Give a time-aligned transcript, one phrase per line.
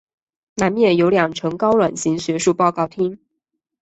[0.55, 3.19] 南面有两层高卵形学术报告厅。